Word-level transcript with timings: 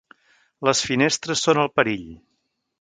Les 0.69 0.81
finestres 0.87 1.45
són 1.49 1.63
el 1.67 1.71
perill. 1.77 2.05